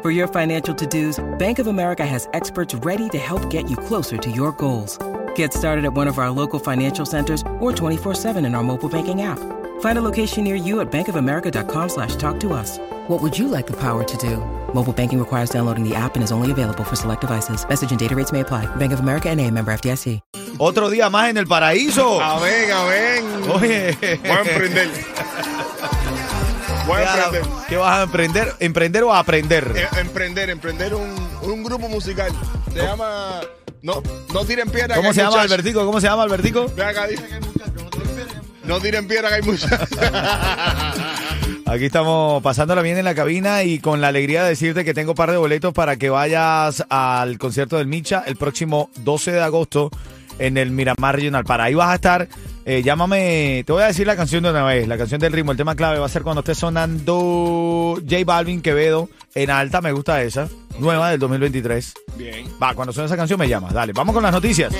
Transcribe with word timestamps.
For 0.00 0.12
your 0.12 0.28
financial 0.28 0.72
to 0.76 0.86
dos, 0.86 1.18
Bank 1.38 1.58
of 1.58 1.66
America 1.66 2.06
has 2.06 2.28
experts 2.32 2.72
ready 2.86 3.08
to 3.08 3.18
help 3.18 3.50
get 3.50 3.68
you 3.68 3.76
closer 3.76 4.16
to 4.16 4.30
your 4.30 4.52
goals. 4.52 4.96
Get 5.34 5.52
started 5.52 5.84
at 5.84 5.92
one 5.92 6.06
of 6.06 6.18
our 6.18 6.30
local 6.30 6.60
financial 6.60 7.04
centers 7.04 7.42
or 7.58 7.72
24-7 7.72 8.36
in 8.46 8.54
our 8.54 8.62
mobile 8.62 8.88
banking 8.88 9.22
app. 9.22 9.40
Find 9.80 9.98
a 9.98 10.04
location 10.04 10.44
near 10.44 10.54
you 10.54 10.78
at 10.78 10.92
bankofamerica.com 10.92 11.88
slash 11.88 12.14
talk 12.14 12.38
to 12.40 12.52
us. 12.52 12.78
What 13.08 13.20
would 13.22 13.36
you 13.36 13.48
like 13.48 13.66
the 13.66 13.76
power 13.76 14.04
to 14.04 14.16
do? 14.18 14.36
Mobile 14.72 14.92
banking 14.92 15.18
requires 15.18 15.50
downloading 15.50 15.82
the 15.82 15.96
app 15.96 16.14
and 16.14 16.22
is 16.22 16.30
only 16.30 16.52
available 16.52 16.84
for 16.84 16.94
select 16.94 17.22
devices. 17.22 17.68
Message 17.68 17.90
and 17.90 17.98
data 17.98 18.14
rates 18.14 18.30
may 18.30 18.40
apply. 18.40 18.66
Bank 18.76 18.92
of 18.92 19.00
America 19.00 19.28
and 19.28 19.40
a 19.40 19.50
member 19.50 19.72
FDIC. 19.72 20.20
Otro 20.60 20.90
día 20.90 21.08
más 21.08 21.30
en 21.30 21.36
el 21.36 21.46
paraíso. 21.46 22.20
Amén, 22.20 22.70
amén. 22.72 23.24
Oye. 23.50 23.96
Voy 24.22 24.30
a 24.30 24.40
emprender. 24.40 24.90
Voy 26.88 27.02
a 27.02 27.24
emprender. 27.24 27.42
¿Qué 27.68 27.76
vas 27.76 27.98
a 27.98 28.02
emprender? 28.02 28.54
¿Emprender 28.60 29.02
o 29.04 29.14
aprender? 29.14 29.72
Eh, 29.76 29.86
emprender, 30.00 30.48
emprender 30.48 30.94
un, 30.94 31.14
un 31.42 31.62
grupo 31.62 31.86
musical. 31.88 32.32
Se 32.72 32.82
llama. 32.82 33.40
No, 33.82 34.02
no 34.32 34.44
tiren 34.44 34.70
piedra. 34.70 34.96
¿Cómo 34.96 35.12
se 35.12 35.20
llama 35.20 35.32
muchachos. 35.32 35.52
Albertico? 35.52 35.84
¿Cómo 35.84 36.00
se 36.00 36.06
llama 36.06 36.22
Albertico? 36.22 36.62
Acá, 36.64 37.06
dice 37.06 37.26
que 37.26 37.34
hay 37.34 37.40
muchachos. 37.40 37.82
No 38.64 38.80
tiren 38.80 39.06
piedra. 39.06 39.28
Que 39.28 39.34
hay 39.34 39.42
muchachos. 39.42 39.98
Aquí 41.66 41.84
estamos 41.84 42.42
pasándola 42.42 42.80
bien 42.80 42.96
en 42.96 43.04
la 43.04 43.14
cabina 43.14 43.62
y 43.62 43.78
con 43.78 44.00
la 44.00 44.08
alegría 44.08 44.42
de 44.42 44.48
decirte 44.48 44.86
que 44.86 44.94
tengo 44.94 45.12
un 45.12 45.16
par 45.16 45.30
de 45.30 45.36
boletos 45.36 45.74
para 45.74 45.96
que 45.96 46.08
vayas 46.08 46.82
al 46.88 47.36
concierto 47.36 47.76
del 47.76 47.86
Micha 47.86 48.24
el 48.26 48.36
próximo 48.36 48.88
12 49.00 49.32
de 49.32 49.42
agosto 49.42 49.90
en 50.38 50.56
el 50.56 50.70
Miramar 50.70 51.16
Regional. 51.16 51.44
Para 51.44 51.64
ahí 51.64 51.74
vas 51.74 51.90
a 51.90 51.94
estar. 51.96 52.28
Eh, 52.70 52.82
llámame, 52.82 53.64
te 53.64 53.72
voy 53.72 53.82
a 53.82 53.86
decir 53.86 54.06
la 54.06 54.14
canción 54.14 54.42
de 54.42 54.50
una 54.50 54.62
vez, 54.62 54.86
la 54.86 54.98
canción 54.98 55.18
del 55.18 55.32
ritmo. 55.32 55.52
El 55.52 55.56
tema 55.56 55.74
clave 55.74 55.98
va 55.98 56.04
a 56.04 56.10
ser 56.10 56.20
cuando 56.20 56.40
esté 56.40 56.54
sonando 56.54 57.98
J 58.06 58.24
Balvin 58.26 58.60
Quevedo 58.60 59.08
en 59.34 59.48
alta. 59.48 59.80
Me 59.80 59.90
gusta 59.90 60.22
esa, 60.22 60.50
nueva 60.78 61.10
del 61.10 61.18
2023. 61.18 61.94
Bien. 62.18 62.46
Va, 62.62 62.74
cuando 62.74 62.92
suene 62.92 63.06
esa 63.06 63.16
canción 63.16 63.38
me 63.38 63.48
llamas. 63.48 63.72
Dale, 63.72 63.94
vamos 63.94 64.12
con 64.12 64.22
las 64.22 64.32
noticias. 64.32 64.70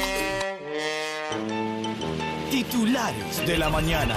Titulares 2.51 3.47
de 3.47 3.57
la 3.57 3.71
mañana. 3.71 4.17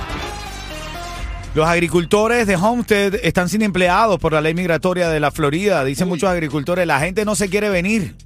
Los 1.55 1.65
agricultores 1.65 2.47
de 2.47 2.57
Homestead 2.57 3.15
están 3.23 3.47
sin 3.47 3.61
empleados 3.61 4.19
por 4.19 4.33
la 4.33 4.41
ley 4.41 4.53
migratoria 4.53 5.07
de 5.07 5.21
la 5.21 5.31
Florida. 5.31 5.85
Dicen 5.85 6.09
muchos 6.09 6.29
agricultores, 6.29 6.85
la 6.85 6.99
gente 6.99 7.23
no 7.23 7.35
se 7.35 7.47
quiere 7.47 7.69
venir. 7.69 8.17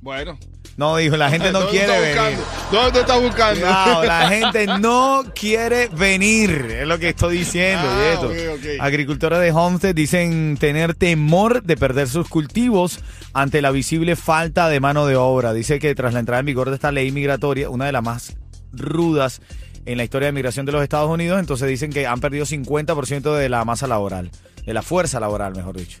Bueno. 0.00 0.38
No, 0.76 0.96
dijo, 0.98 1.16
la 1.16 1.30
gente 1.30 1.52
no 1.52 1.60
¿Dónde 1.60 1.78
quiere 1.78 2.00
venir. 2.00 2.38
¿Dónde 2.70 3.00
está 3.00 3.16
buscando? 3.16 3.64
No, 3.66 4.04
la 4.04 4.28
gente 4.28 4.66
no 4.78 5.24
quiere 5.34 5.88
venir, 5.88 6.50
es 6.80 6.86
lo 6.86 6.98
que 6.98 7.08
estoy 7.10 7.38
diciendo. 7.38 7.82
y 7.86 7.88
Ah, 7.88 8.12
esto. 8.12 8.32
Agricultores 8.80 9.40
de 9.40 9.52
Homestead 9.52 9.94
dicen 9.94 10.58
tener 10.60 10.94
temor 10.94 11.62
de 11.62 11.76
perder 11.78 12.08
sus 12.08 12.28
cultivos 12.28 13.00
ante 13.32 13.62
la 13.62 13.70
visible 13.70 14.16
falta 14.16 14.68
de 14.68 14.80
mano 14.80 15.06
de 15.06 15.16
obra. 15.16 15.54
Dice 15.54 15.78
que 15.78 15.94
tras 15.94 16.12
la 16.12 16.20
entrada 16.20 16.40
en 16.40 16.46
vigor 16.46 16.68
de 16.68 16.74
esta 16.74 16.92
ley 16.92 17.10
migratoria, 17.10 17.70
una 17.70 17.86
de 17.86 17.92
las 17.92 18.02
más 18.02 18.36
rudas 18.72 19.40
en 19.86 19.96
la 19.96 20.04
historia 20.04 20.26
de 20.26 20.32
migración 20.32 20.66
de 20.66 20.72
los 20.72 20.82
Estados 20.82 21.08
Unidos, 21.08 21.40
entonces 21.40 21.68
dicen 21.68 21.90
que 21.90 22.06
han 22.06 22.20
perdido 22.20 22.44
50% 22.44 23.34
de 23.34 23.48
la 23.48 23.64
masa 23.64 23.86
laboral, 23.86 24.30
de 24.66 24.74
la 24.74 24.82
fuerza 24.82 25.20
laboral, 25.20 25.54
mejor 25.54 25.76
dicho. 25.76 25.98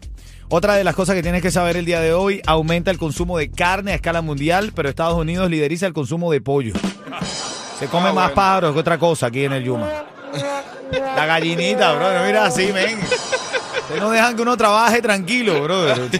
Otra 0.48 0.74
de 0.74 0.84
las 0.84 0.94
cosas 0.94 1.14
que 1.16 1.22
tienes 1.22 1.42
que 1.42 1.50
saber 1.50 1.76
el 1.76 1.84
día 1.84 2.00
de 2.00 2.12
hoy, 2.14 2.40
aumenta 2.46 2.90
el 2.90 2.98
consumo 2.98 3.36
de 3.36 3.50
carne 3.50 3.92
a 3.92 3.94
escala 3.96 4.22
mundial, 4.22 4.72
pero 4.74 4.88
Estados 4.88 5.18
Unidos 5.18 5.50
lideriza 5.50 5.86
el 5.86 5.92
consumo 5.92 6.30
de 6.30 6.40
pollo. 6.40 6.72
Se 7.78 7.86
come 7.88 8.08
Ah, 8.10 8.12
más 8.12 8.24
bueno. 8.26 8.34
pájaros 8.34 8.72
que 8.74 8.78
otra 8.80 8.98
cosa 8.98 9.26
aquí 9.26 9.44
en 9.44 9.52
el 9.52 9.64
Yuma. 9.64 9.88
La 10.92 11.26
gallinita, 11.26 11.92
bro, 11.94 12.06
mira 12.24 12.46
así, 12.46 12.70
men. 12.72 12.96
Ustedes 13.86 14.02
no 14.02 14.10
dejan 14.10 14.34
que 14.34 14.42
uno 14.42 14.56
trabaje 14.56 15.00
tranquilo, 15.00 15.62
brother. 15.62 16.10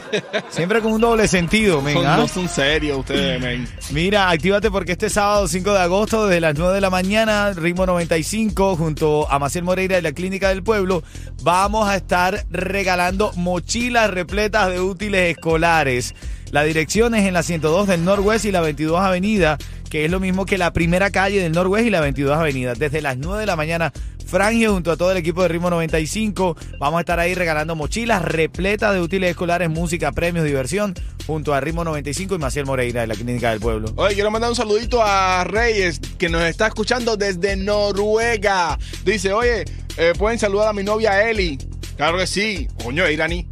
Siempre 0.50 0.80
con 0.80 0.92
un 0.92 1.00
doble 1.00 1.26
sentido, 1.26 1.82
men. 1.82 1.94
Son- 1.94 2.06
¿ah? 2.06 2.16
No 2.16 2.28
son 2.28 2.48
serios 2.48 2.98
ustedes, 3.00 3.40
men. 3.40 3.66
Mira, 3.90 4.30
actívate 4.30 4.70
porque 4.70 4.92
este 4.92 5.10
sábado 5.10 5.48
5 5.48 5.72
de 5.72 5.80
agosto, 5.80 6.26
desde 6.28 6.40
las 6.40 6.54
9 6.56 6.74
de 6.76 6.80
la 6.80 6.90
mañana, 6.90 7.52
Ritmo 7.54 7.84
95, 7.84 8.76
junto 8.76 9.28
a 9.28 9.40
Maciel 9.40 9.64
Moreira 9.64 9.98
y 9.98 10.02
la 10.02 10.12
Clínica 10.12 10.48
del 10.50 10.62
Pueblo, 10.62 11.02
vamos 11.42 11.88
a 11.88 11.96
estar 11.96 12.46
regalando 12.50 13.32
mochilas 13.34 14.10
repletas 14.10 14.68
de 14.70 14.80
útiles 14.80 15.36
escolares. 15.36 16.14
La 16.52 16.62
dirección 16.62 17.16
es 17.16 17.26
en 17.26 17.34
la 17.34 17.42
102 17.42 17.88
del 17.88 18.04
Norwest 18.04 18.44
y 18.44 18.52
la 18.52 18.60
22 18.60 19.00
Avenida, 19.00 19.58
que 19.96 20.04
es 20.04 20.10
lo 20.10 20.20
mismo 20.20 20.44
que 20.44 20.58
la 20.58 20.74
primera 20.74 21.10
calle 21.10 21.40
del 21.40 21.52
Norwest 21.52 21.86
y 21.86 21.90
la 21.90 22.02
22 22.02 22.36
Avenida. 22.36 22.74
Desde 22.74 23.00
las 23.00 23.16
9 23.16 23.40
de 23.40 23.46
la 23.46 23.56
mañana, 23.56 23.94
Frangio 24.26 24.74
junto 24.74 24.92
a 24.92 24.98
todo 24.98 25.10
el 25.10 25.16
equipo 25.16 25.40
de 25.40 25.48
Ritmo 25.48 25.70
95, 25.70 26.54
vamos 26.78 26.98
a 26.98 27.00
estar 27.00 27.18
ahí 27.18 27.34
regalando 27.34 27.74
mochilas 27.76 28.20
repletas 28.20 28.92
de 28.92 29.00
útiles 29.00 29.30
escolares, 29.30 29.70
música, 29.70 30.12
premios, 30.12 30.44
diversión, 30.44 30.92
junto 31.26 31.54
a 31.54 31.60
Ritmo 31.62 31.82
95 31.82 32.34
y 32.34 32.38
Maciel 32.38 32.66
Moreira 32.66 33.00
de 33.00 33.06
la 33.06 33.14
Clínica 33.14 33.48
del 33.52 33.60
Pueblo. 33.60 33.90
Oye, 33.96 34.12
quiero 34.12 34.30
mandar 34.30 34.50
un 34.50 34.56
saludito 34.56 35.02
a 35.02 35.44
Reyes, 35.44 35.98
que 36.18 36.28
nos 36.28 36.42
está 36.42 36.66
escuchando 36.66 37.16
desde 37.16 37.56
Noruega. 37.56 38.78
Dice, 39.02 39.32
oye, 39.32 39.64
eh, 39.96 40.12
pueden 40.18 40.38
saludar 40.38 40.68
a 40.68 40.72
mi 40.74 40.82
novia 40.82 41.26
Eli. 41.26 41.56
Claro 41.96 42.18
que 42.18 42.26
sí. 42.26 42.68
Coño, 42.84 43.08
iraní. 43.08 43.48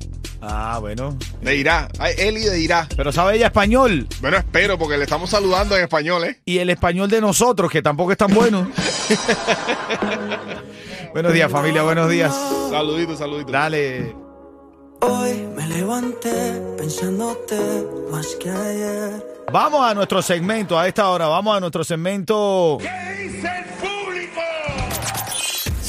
Ah, 0.46 0.78
bueno. 0.78 1.16
De 1.40 1.56
Irá. 1.56 1.88
Eli 2.18 2.42
de 2.42 2.60
Irá. 2.60 2.86
Pero 2.96 3.12
sabe 3.12 3.36
ella 3.36 3.46
español. 3.46 4.06
Bueno, 4.20 4.36
espero, 4.36 4.78
porque 4.78 4.98
le 4.98 5.04
estamos 5.04 5.30
saludando 5.30 5.76
en 5.76 5.84
español, 5.84 6.24
¿eh? 6.24 6.40
Y 6.44 6.58
el 6.58 6.68
español 6.68 7.08
de 7.08 7.20
nosotros, 7.20 7.70
que 7.70 7.80
tampoco 7.80 8.12
es 8.12 8.18
tan 8.18 8.34
bueno. 8.34 8.70
buenos 11.14 11.32
días, 11.32 11.50
familia, 11.50 11.82
buenos 11.82 12.10
días. 12.10 12.34
Saludito, 12.70 13.16
saludito. 13.16 13.52
Dale. 13.52 14.14
Hoy 15.00 15.46
me 15.56 15.66
levanté 15.66 16.60
pensándote 16.76 17.56
más 18.10 18.26
que 18.36 18.50
ayer. 18.50 19.26
Vamos 19.50 19.82
a 19.82 19.94
nuestro 19.94 20.20
segmento, 20.20 20.78
a 20.78 20.88
esta 20.88 21.08
hora, 21.08 21.26
vamos 21.26 21.56
a 21.56 21.60
nuestro 21.60 21.84
segmento. 21.84 22.78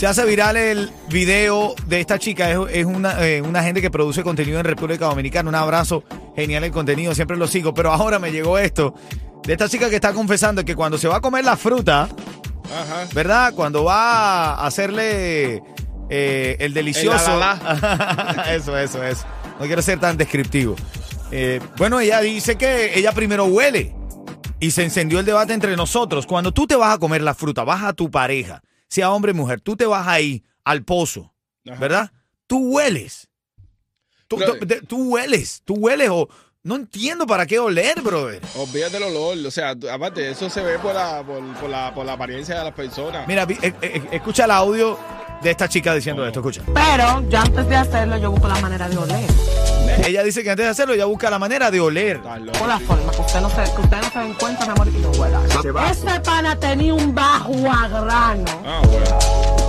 Se 0.05 0.09
hace 0.09 0.25
viral 0.25 0.55
el 0.55 0.91
video 1.09 1.73
de 1.87 1.99
esta 1.99 2.19
chica, 2.19 2.51
es, 2.51 2.59
es 2.71 2.85
una, 2.85 3.25
eh, 3.25 3.41
una 3.41 3.63
gente 3.63 3.81
que 3.81 3.89
produce 3.89 4.21
contenido 4.21 4.59
en 4.59 4.63
República 4.63 5.07
Dominicana. 5.07 5.49
Un 5.49 5.55
abrazo, 5.55 6.03
genial 6.35 6.63
el 6.63 6.69
contenido, 6.69 7.15
siempre 7.15 7.35
lo 7.37 7.47
sigo. 7.47 7.73
Pero 7.73 7.91
ahora 7.91 8.19
me 8.19 8.31
llegó 8.31 8.59
esto 8.59 8.93
de 9.41 9.53
esta 9.53 9.67
chica 9.67 9.89
que 9.89 9.95
está 9.95 10.13
confesando 10.13 10.63
que 10.63 10.75
cuando 10.75 10.99
se 10.99 11.07
va 11.07 11.15
a 11.15 11.21
comer 11.21 11.43
la 11.43 11.57
fruta, 11.57 12.03
Ajá. 12.03 13.07
¿verdad? 13.15 13.55
Cuando 13.55 13.83
va 13.83 14.51
a 14.53 14.67
hacerle 14.67 15.63
eh, 16.11 16.55
el 16.59 16.75
delicioso. 16.75 17.33
El 17.33 17.39
la, 17.39 18.45
eso, 18.53 18.77
eso, 18.77 19.03
eso. 19.03 19.25
No 19.59 19.65
quiero 19.65 19.81
ser 19.81 19.99
tan 19.99 20.17
descriptivo. 20.17 20.75
Eh, 21.31 21.59
bueno, 21.77 21.99
ella 21.99 22.21
dice 22.21 22.57
que 22.57 22.95
ella 22.95 23.11
primero 23.11 23.45
huele 23.45 23.95
y 24.59 24.69
se 24.69 24.83
encendió 24.83 25.19
el 25.19 25.25
debate 25.25 25.53
entre 25.53 25.75
nosotros. 25.75 26.27
Cuando 26.27 26.51
tú 26.51 26.67
te 26.67 26.75
vas 26.75 26.93
a 26.93 26.99
comer 26.99 27.23
la 27.23 27.33
fruta, 27.33 27.63
vas 27.63 27.81
a 27.81 27.93
tu 27.93 28.11
pareja, 28.11 28.61
sea 28.89 29.11
hombre 29.11 29.31
o 29.31 29.35
mujer, 29.35 29.61
tú 29.61 29.75
te 29.75 29.85
vas 29.85 30.07
ahí 30.07 30.43
al 30.63 30.83
pozo, 30.83 31.33
Ajá. 31.69 31.79
¿verdad? 31.79 32.11
Tú 32.47 32.73
hueles. 32.75 33.27
Tú, 34.27 34.37
Pero- 34.37 34.57
tú- 34.59 34.85
tú 34.87 35.09
hueles, 35.13 35.61
tú 35.65 35.75
hueles 35.75 36.09
o 36.11 36.27
no 36.63 36.75
entiendo 36.75 37.27
para 37.27 37.45
qué 37.45 37.59
oler, 37.59 38.01
brother. 38.01 38.41
Olvídate 38.55 38.93
del 38.93 39.03
olor. 39.03 39.37
O 39.45 39.51
sea, 39.51 39.75
aparte, 39.91 40.31
eso 40.31 40.49
se 40.49 40.61
ve 40.63 40.79
por 40.79 40.95
la, 40.95 41.21
por, 41.23 41.43
por 41.59 41.69
la, 41.69 41.93
por 41.93 42.05
la 42.05 42.13
apariencia 42.13 42.57
de 42.57 42.63
las 42.63 42.73
personas. 42.73 43.27
Mira, 43.27 43.45
vi- 43.45 43.57
eh, 43.61 43.73
eh, 43.81 44.01
escucha 44.11 44.45
el 44.45 44.51
audio 44.51 44.97
de 45.43 45.51
esta 45.51 45.69
chica 45.69 45.93
diciendo 45.93 46.25
esto, 46.25 46.39
escucha. 46.39 46.63
Pero 46.73 47.29
yo 47.29 47.37
antes 47.39 47.67
de 47.69 47.75
hacerlo, 47.75 48.17
yo 48.17 48.31
busco 48.31 48.47
la 48.47 48.59
manera 48.61 48.89
de 48.89 48.97
oler. 48.97 49.29
Ella 50.05 50.21
dice 50.23 50.43
que 50.43 50.51
antes 50.51 50.65
de 50.65 50.69
hacerlo 50.69 50.93
ella 50.93 51.05
busca 51.05 51.31
la 51.31 51.39
manera 51.39 51.71
de 51.71 51.79
oler. 51.79 52.21
Por 52.21 52.67
la 52.67 52.79
forma 52.79 53.11
que 53.11 53.21
usted 53.21 53.41
no 53.41 53.49
se, 53.49 53.55
que 53.55 53.81
usted 53.81 53.97
no 53.97 54.11
se 54.11 54.19
den 54.19 54.33
cuenta, 54.35 54.65
mi 54.65 54.71
amor, 54.71 54.87
y 54.87 54.91
no 54.91 55.09
huela. 55.09 55.41
Ese 55.91 56.19
pana 56.19 56.59
tenía 56.59 56.93
un 56.93 57.15
bajo 57.15 57.53
a 57.71 57.87
grano. 57.87 58.45
Ah, 58.65 58.81
bueno. 58.85 59.19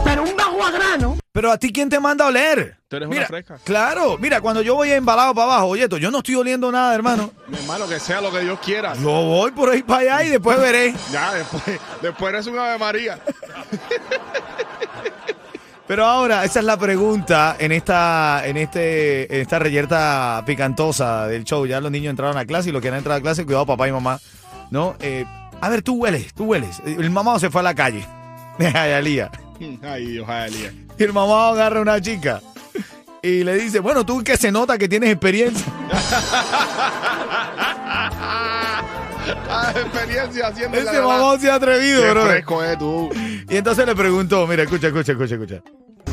Pero 0.04 0.22
un 0.24 0.36
bajo 0.36 0.62
a 0.62 0.70
grano. 0.70 1.16
Pero 1.32 1.50
a 1.50 1.56
ti, 1.58 1.72
¿quién 1.72 1.88
te 1.88 1.98
manda 2.00 2.26
a 2.26 2.28
oler? 2.28 2.76
Tú 2.88 2.96
eres 2.96 3.08
una 3.08 3.16
Mira, 3.16 3.26
fresca. 3.28 3.58
Claro, 3.64 4.16
mira, 4.18 4.40
cuando 4.42 4.60
yo 4.60 4.74
voy 4.74 4.92
embalado 4.92 5.34
para 5.34 5.52
abajo, 5.52 5.66
oye, 5.68 5.84
esto, 5.84 5.96
yo 5.96 6.10
no 6.10 6.18
estoy 6.18 6.34
oliendo 6.34 6.70
nada, 6.70 6.94
hermano. 6.94 7.32
Mi 7.48 7.56
hermano, 7.56 7.88
que 7.88 7.98
sea 7.98 8.20
lo 8.20 8.30
que 8.30 8.40
Dios 8.40 8.58
quiera. 8.60 8.94
Yo 8.94 9.10
voy 9.10 9.50
por 9.52 9.70
ahí 9.70 9.82
para 9.82 10.16
allá 10.18 10.24
y 10.24 10.30
después 10.30 10.60
veré. 10.60 10.94
Ya, 11.10 11.32
después, 11.32 11.62
después 12.02 12.32
eres 12.34 12.46
un 12.46 12.58
Ave 12.58 12.78
María. 12.78 13.18
Pero 15.86 16.04
ahora, 16.04 16.44
esa 16.44 16.58
es 16.58 16.64
la 16.64 16.76
pregunta 16.76 17.54
en 17.58 17.70
esta, 17.70 18.42
en 18.44 18.56
este, 18.56 19.32
en 19.32 19.42
esta 19.42 19.60
reyerta 19.60 20.42
picantosa 20.44 21.28
del 21.28 21.44
show. 21.44 21.64
Ya 21.64 21.80
los 21.80 21.92
niños 21.92 22.10
entraron 22.10 22.36
a 22.36 22.44
clase 22.44 22.70
y 22.70 22.72
los 22.72 22.82
que 22.82 22.88
han 22.88 22.94
entrado 22.94 23.18
a 23.18 23.22
clase, 23.22 23.44
cuidado 23.44 23.66
papá 23.66 23.86
y 23.86 23.92
mamá. 23.92 24.18
¿No? 24.70 24.96
Eh, 25.00 25.24
a 25.60 25.68
ver, 25.68 25.82
tú 25.82 25.94
hueles, 25.94 26.34
tú 26.34 26.44
hueles. 26.44 26.82
El 26.84 27.10
mamá 27.10 27.38
se 27.38 27.50
fue 27.50 27.60
a 27.60 27.64
la 27.64 27.74
calle. 27.74 28.04
De 28.58 28.70
Jayalía. 28.72 29.30
Ay, 29.82 30.06
Dios, 30.06 30.26
Jalía. 30.26 30.72
Y 30.98 31.04
el 31.04 31.12
mamá 31.12 31.50
agarra 31.50 31.78
a 31.78 31.82
una 31.82 32.00
chica. 32.00 32.40
Y 33.22 33.44
le 33.44 33.54
dice, 33.54 33.80
bueno, 33.80 34.04
tú 34.04 34.24
que 34.24 34.36
se 34.36 34.50
nota 34.50 34.78
que 34.78 34.88
tienes 34.88 35.10
experiencia. 35.10 35.66
Ah, 39.48 39.72
experiencia 39.74 40.48
haciendo 40.48 40.78
Ese 40.78 41.00
mamá 41.00 41.38
se 41.38 41.50
ha 41.50 41.54
atrevido, 41.54 42.02
Qué 42.02 42.10
bro. 42.10 42.26
fresco 42.26 42.62
es 42.64 42.78
tú. 42.78 43.10
Y 43.48 43.56
entonces 43.56 43.86
le 43.86 43.94
preguntó, 43.94 44.46
mira, 44.46 44.62
escucha, 44.64 44.88
escucha, 44.88 45.12
escucha, 45.12 45.34
escucha. 45.34 45.62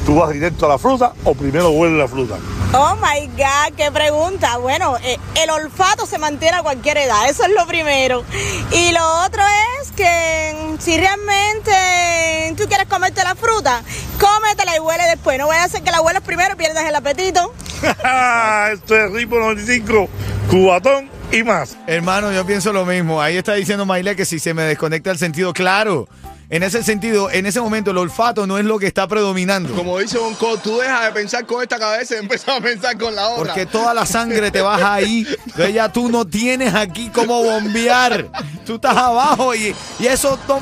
¿Tú 0.06 0.16
vas 0.16 0.32
directo 0.32 0.66
a 0.66 0.70
la 0.70 0.78
fruta 0.78 1.14
o 1.24 1.34
primero 1.34 1.70
hueles 1.72 1.98
la 1.98 2.08
fruta? 2.08 2.36
Oh 2.74 2.96
my 2.96 3.28
God, 3.28 3.76
qué 3.78 3.90
pregunta. 3.92 4.58
Bueno, 4.58 4.98
eh, 5.04 5.18
el 5.42 5.50
olfato 5.50 6.06
se 6.06 6.18
mantiene 6.18 6.58
a 6.58 6.64
cualquier 6.64 6.98
edad, 6.98 7.30
eso 7.30 7.44
es 7.46 7.52
lo 7.54 7.66
primero. 7.68 8.24
Y 8.72 8.92
lo 8.92 9.24
otro 9.26 9.42
es 9.82 9.92
que 9.92 10.56
mm, 10.74 10.80
si 10.80 10.98
realmente 10.98 12.54
tú 12.58 12.68
quieres 12.68 12.88
comerte 12.88 13.24
la 13.24 13.36
fruta, 13.36 13.82
cómetela 14.20 14.76
y 14.76 14.80
huele 14.80 15.04
después. 15.06 15.38
No 15.40 15.48
vaya 15.48 15.64
a 15.64 15.70
ser 15.70 15.84
que 15.84 15.92
la 15.92 16.02
huelas 16.02 16.24
primero 16.24 16.54
y 16.54 16.58
pierdas 16.58 16.84
el 16.84 16.96
apetito. 16.96 17.54
Esto 18.74 18.96
es 18.98 19.12
Ritmo 19.12 19.38
95, 19.40 20.10
Cubatón 20.50 21.10
y 21.34 21.44
más. 21.44 21.76
Hermano, 21.88 22.32
yo 22.32 22.46
pienso 22.46 22.72
lo 22.72 22.86
mismo. 22.86 23.22
Ahí 23.22 23.38
está 23.38 23.54
diciendo 23.54 23.86
Maile 23.86 24.16
que 24.16 24.26
si 24.26 24.40
se 24.40 24.54
me 24.54 24.64
desconecta 24.64 25.12
el 25.12 25.18
sentido, 25.18 25.54
claro. 25.54 26.08
En 26.50 26.62
ese 26.62 26.84
sentido, 26.84 27.32
en 27.32 27.48
ese 27.48 27.60
momento, 27.62 27.90
el 27.92 27.98
olfato 27.98 28.46
no 28.46 28.60
es 28.60 28.66
lo 28.66 28.78
que 28.78 28.86
está 28.86 29.08
predominando. 29.08 29.74
Como 29.74 29.98
dice 29.98 30.20
Bonco, 30.20 30.58
tú 30.58 30.78
dejas 30.78 31.06
de 31.06 31.12
pensar 31.12 31.46
con 31.48 31.64
esta 31.64 31.80
cabeza 31.80 32.16
y 32.16 32.20
empiezas 32.20 32.50
a 32.58 32.62
pensar 32.62 32.96
con 32.98 33.16
la 33.16 33.28
otra. 33.30 33.46
Porque 33.46 33.66
toda 33.66 33.94
la 33.96 34.06
sangre 34.06 34.52
te 34.52 34.62
baja 34.62 34.94
ahí. 34.94 35.26
Entonces 35.48 35.74
ya 35.74 35.92
tú 35.92 36.10
no 36.10 36.26
tienes 36.26 36.76
aquí 36.76 37.10
cómo 37.12 37.44
bombear. 37.44 38.28
Tú 38.68 38.76
estás 38.76 38.96
abajo 38.96 39.56
y, 39.56 39.74
y 40.00 40.06
eso, 40.06 40.38
to- 40.46 40.62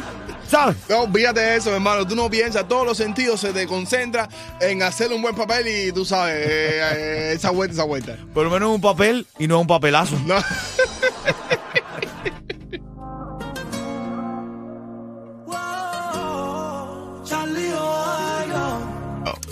¿sabes? 0.51 0.75
No, 0.89 1.07
de 1.07 1.55
eso, 1.55 1.73
hermano. 1.73 2.05
Tú 2.05 2.15
no 2.15 2.29
piensas, 2.29 2.67
todos 2.67 2.85
los 2.85 2.97
sentidos 2.97 3.39
se 3.39 3.53
te 3.53 3.65
concentran 3.65 4.27
en 4.59 4.83
hacer 4.83 5.11
un 5.13 5.21
buen 5.21 5.33
papel 5.33 5.67
y 5.67 5.91
tú 5.91 6.03
sabes, 6.03 6.35
eh, 6.35 6.81
eh, 6.93 7.33
esa 7.35 7.51
vuelta, 7.51 7.73
esa 7.73 7.83
vuelta. 7.85 8.17
Por 8.33 8.43
lo 8.43 8.51
menos 8.51 8.69
un 8.69 8.81
papel 8.81 9.25
y 9.39 9.47
no 9.47 9.61
un 9.61 9.67
papelazo. 9.67 10.19
No. 10.25 10.35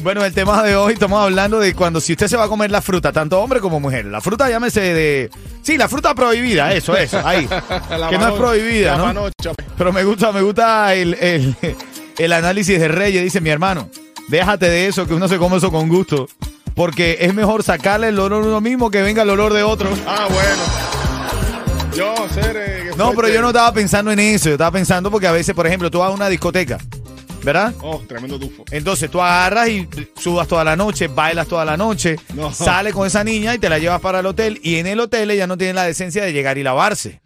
Bueno, 0.01 0.23
el 0.23 0.33
tema 0.33 0.63
de 0.63 0.75
hoy 0.77 0.93
estamos 0.93 1.21
hablando 1.21 1.59
de 1.59 1.73
cuando 1.75 1.99
si 1.99 2.13
usted 2.13 2.27
se 2.27 2.37
va 2.37 2.45
a 2.45 2.47
comer 2.47 2.71
la 2.71 2.81
fruta, 2.81 3.11
tanto 3.11 3.39
hombre 3.41 3.59
como 3.59 3.79
mujer. 3.81 4.05
La 4.05 4.21
fruta 4.21 4.49
llámese 4.49 4.79
de... 4.79 5.29
Sí, 5.61 5.77
la 5.77 5.89
fruta 5.89 6.15
prohibida, 6.15 6.73
eso, 6.73 6.95
eso, 6.95 7.21
ahí. 7.25 7.47
Que 8.09 8.17
no 8.17 8.29
es 8.29 8.33
prohibida, 8.33 8.95
¿no? 8.97 9.05
manocha. 9.07 9.51
Pero 9.77 9.91
me 9.91 10.03
gusta, 10.05 10.31
me 10.31 10.41
gusta 10.41 10.93
el, 10.95 11.15
el, 11.15 11.55
el 12.17 12.33
análisis 12.33 12.79
de 12.79 12.87
Reyes. 12.87 13.21
Dice, 13.23 13.41
mi 13.41 13.49
hermano, 13.49 13.89
déjate 14.29 14.69
de 14.69 14.87
eso, 14.87 15.05
que 15.05 15.13
uno 15.13 15.27
se 15.27 15.37
come 15.37 15.57
eso 15.57 15.69
con 15.69 15.89
gusto. 15.89 16.27
Porque 16.75 17.17
es 17.19 17.33
mejor 17.33 17.61
sacarle 17.63 18.07
el 18.07 18.19
olor 18.19 18.43
a 18.43 18.47
uno 18.47 18.61
mismo 18.61 18.89
que 18.89 19.01
venga 19.01 19.23
el 19.23 19.29
olor 19.31 19.51
de 19.51 19.63
otro. 19.63 19.89
Ah, 20.07 20.27
bueno. 20.29 21.93
Yo, 21.93 22.15
ser. 22.33 22.55
eh, 22.55 22.91
No, 22.95 23.11
pero 23.13 23.27
yo 23.27 23.41
no 23.41 23.49
estaba 23.49 23.73
pensando 23.73 24.11
en 24.11 24.19
eso. 24.19 24.45
Yo 24.47 24.53
estaba 24.53 24.71
pensando 24.71 25.11
porque 25.11 25.27
a 25.27 25.33
veces, 25.33 25.53
por 25.53 25.67
ejemplo, 25.67 25.91
tú 25.91 25.99
vas 25.99 26.07
a 26.09 26.13
una 26.13 26.29
discoteca, 26.29 26.77
¿verdad? 27.43 27.73
Oh, 27.81 28.01
tremendo 28.07 28.39
tufo. 28.39 28.63
Entonces 28.71 29.09
tú 29.09 29.21
agarras 29.21 29.69
y 29.69 29.87
sudas 30.17 30.47
toda 30.47 30.63
la 30.63 30.75
noche, 30.75 31.07
bailas 31.07 31.47
toda 31.47 31.65
la 31.65 31.77
noche, 31.77 32.17
No. 32.33 32.51
sales 32.53 32.93
con 32.93 33.05
esa 33.07 33.23
niña 33.23 33.55
y 33.55 33.59
te 33.59 33.69
la 33.69 33.79
llevas 33.79 34.01
para 34.01 34.19
el 34.19 34.25
hotel. 34.25 34.59
Y 34.63 34.75
en 34.75 34.87
el 34.87 34.99
hotel 34.99 35.31
ella 35.31 35.47
no 35.47 35.57
tiene 35.57 35.73
la 35.73 35.83
decencia 35.83 36.23
de 36.23 36.33
llegar 36.33 36.57
y 36.57 36.63
lavarse. 36.63 37.21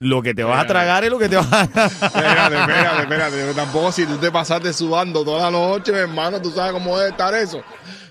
Lo 0.00 0.22
que 0.22 0.32
te 0.32 0.44
vas 0.44 0.62
a 0.62 0.66
tragar 0.66 1.02
es 1.04 1.10
lo 1.10 1.18
que 1.18 1.28
te 1.28 1.34
vas 1.36 1.52
a... 1.52 1.62
Espérate, 1.86 2.56
espérate, 2.60 3.02
espérate. 3.02 3.54
Tampoco 3.54 3.90
si 3.90 4.06
tú 4.06 4.16
te 4.18 4.30
pasaste 4.30 4.72
sudando 4.72 5.24
toda 5.24 5.44
la 5.44 5.50
noche, 5.50 5.90
mi 5.90 5.98
hermano, 5.98 6.40
tú 6.40 6.52
sabes 6.52 6.72
cómo 6.72 6.96
debe 6.96 7.10
estar 7.10 7.34
eso. 7.34 7.62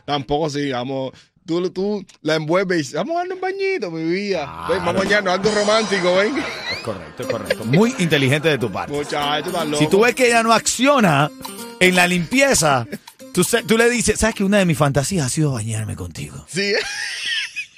Tampoco 0.06 0.50
si, 0.50 0.70
vamos, 0.72 1.12
tú, 1.48 1.70
tú 1.72 2.06
la 2.22 2.36
envuelves 2.36 2.76
y 2.76 2.80
dices, 2.80 2.94
vamos 2.96 3.16
a 3.16 3.20
darnos 3.20 3.36
un 3.36 3.42
bañito, 3.42 3.90
mi 3.90 4.04
vida. 4.04 4.66
Ven, 4.70 4.80
vamos 4.86 5.02
a 5.02 5.06
bañarnos, 5.06 5.34
algo 5.34 5.50
romántico, 5.52 6.16
ven. 6.18 6.38
Es 6.38 6.78
correcto, 6.84 7.24
es 7.24 7.30
correcto. 7.30 7.66
Muy 7.66 7.96
inteligente 7.98 8.50
de 8.50 8.58
tu 8.58 8.72
parte. 8.72 8.94
Muchacho, 8.94 9.48
estás 9.48 9.66
loco. 9.68 9.84
Si 9.84 9.90
tú 9.90 10.02
ves 10.02 10.14
que 10.14 10.28
ella 10.28 10.44
no 10.44 10.54
acciona 10.54 11.32
en 11.80 11.96
la 11.96 12.06
limpieza, 12.06 12.86
tú, 13.34 13.44
se- 13.44 13.64
tú 13.64 13.78
le 13.78 13.90
dices, 13.90 14.20
¿sabes 14.20 14.36
que 14.36 14.44
una 14.44 14.58
de 14.60 14.66
mis 14.66 14.78
fantasías 14.78 15.26
ha 15.26 15.30
sido 15.30 15.54
bañarme 15.54 15.96
contigo? 15.96 16.46
Sí, 16.48 16.74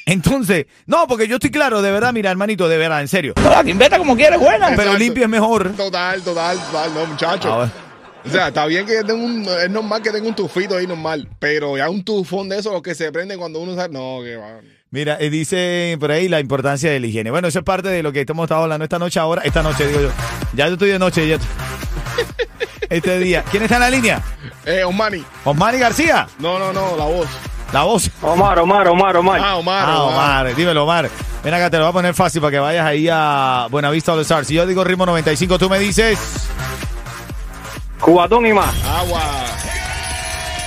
Entonces, 0.06 0.66
no, 0.88 1.06
porque 1.08 1.28
yo 1.28 1.36
estoy 1.36 1.52
claro, 1.52 1.82
de 1.84 1.92
verdad, 1.92 2.12
mira, 2.14 2.32
hermanito, 2.32 2.68
de 2.68 2.78
verdad, 2.78 3.02
en 3.02 3.08
serio. 3.08 3.36
como 3.98 4.16
quieres, 4.16 4.40
buena. 4.40 4.76
Pero 4.76 4.98
limpia 4.98 5.24
es 5.26 5.30
mejor. 5.30 5.74
total, 5.76 6.22
total, 6.24 6.58
total, 6.58 6.94
no, 6.96 7.06
muchacho. 7.06 7.72
O 8.26 8.30
sea, 8.30 8.50
está 8.50 8.66
bien 8.66 8.86
que 8.86 9.04
tenga 9.04 9.14
un, 9.14 9.46
es 9.48 9.70
normal 9.70 10.02
que 10.02 10.12
tenga 10.12 10.28
un 10.28 10.36
tufito 10.36 10.76
ahí 10.76 10.86
normal, 10.86 11.28
pero 11.40 11.78
ya 11.78 11.90
un 11.90 12.04
tufón 12.04 12.50
de 12.50 12.60
esos 12.60 12.74
los 12.74 12.82
que 12.82 12.94
se 12.96 13.12
prenden 13.12 13.40
cuando 13.40 13.60
uno 13.60 13.76
sabe, 13.76 13.94
no, 13.94 14.20
que 14.24 14.36
va. 14.36 14.60
Mira, 14.92 15.18
dice 15.18 15.98
por 16.00 16.12
ahí 16.12 16.28
la 16.28 16.40
importancia 16.40 16.90
de 16.90 17.00
la 17.00 17.08
higiene. 17.08 17.30
Bueno, 17.30 17.48
eso 17.48 17.60
es 17.60 17.66
parte 17.66 17.90
de 17.90 18.02
lo 18.02 18.12
que 18.12 18.26
hemos 18.28 18.46
estado 18.46 18.64
hablando 18.64 18.84
esta 18.84 18.98
noche 18.98 19.20
ahora. 19.20 19.44
Esta 19.44 19.62
noche, 19.62 19.88
digo 19.88 20.02
yo. 20.02 20.10
Ya 20.56 20.68
yo 20.68 20.74
estoy 20.74 20.90
de 20.90 21.00
noche, 21.00 21.28
ya. 21.28 21.38
Este 22.90 23.20
día. 23.20 23.44
¿Quién 23.52 23.62
está 23.62 23.76
en 23.76 23.82
la 23.82 23.90
línea? 23.92 24.22
Eh, 24.66 24.84
Omani. 24.84 25.24
Osmani 25.46 25.78
García. 25.78 26.28
No, 26.40 26.58
no, 26.58 26.74
no, 26.74 26.98
la 26.98 27.06
voz. 27.06 27.28
La 27.72 27.84
voz. 27.84 28.10
Omar, 28.24 28.58
Omar, 28.58 28.88
Omar, 28.88 29.16
Omar. 29.16 29.42
Ah, 29.44 29.58
Omar. 29.58 29.86
Ah, 29.88 30.04
Omar. 30.06 30.56
Dímelo, 30.56 30.84
Omar. 30.84 31.08
Ven 31.44 31.54
acá, 31.54 31.70
te 31.70 31.78
lo 31.78 31.84
voy 31.84 31.90
a 31.92 31.94
poner 31.94 32.14
fácil 32.16 32.42
para 32.42 32.52
que 32.52 32.60
vayas 32.60 32.84
ahí 32.84 33.08
a 33.12 33.68
Buenavista 33.70 34.14
All 34.14 34.22
Stars. 34.22 34.48
Si 34.48 34.56
yo 34.56 34.66
digo 34.66 34.84
ritmo 34.84 35.06
95, 35.06 35.60
tú 35.60 35.70
me 35.70 35.78
dices. 35.78 36.18
Cubatón 38.00 38.46
y 38.46 38.54
más. 38.54 38.74
Agua. 38.86 39.22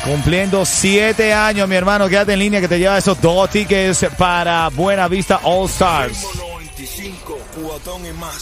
Cumpliendo 0.05 0.65
siete 0.65 1.33
años, 1.33 1.69
mi 1.69 1.77
hermano. 1.77 2.09
Quédate 2.09 2.33
en 2.33 2.41
línea 2.41 2.61
que 2.61 2.69
te 2.69 2.79
lleva 2.79 2.99
esos 2.99 3.21
dos 3.21 3.49
tickets 3.51 4.07
para 4.19 4.69
Buenavista 4.69 5.41
All 5.45 5.69
Stars. 5.69 6.27
95, 6.37 7.39
Cubatón 7.55 8.07
y 8.07 8.13
más. 8.13 8.31